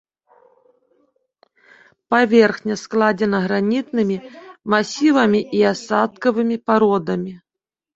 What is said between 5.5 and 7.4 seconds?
і асадкавымі пародамі.